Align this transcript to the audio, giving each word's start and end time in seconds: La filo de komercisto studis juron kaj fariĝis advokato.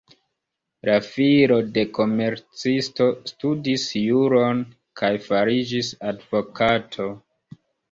La 0.87 0.93
filo 1.07 1.57
de 1.75 1.83
komercisto 1.97 3.07
studis 3.33 3.85
juron 4.07 4.65
kaj 5.03 5.13
fariĝis 5.29 5.95
advokato. 6.15 7.11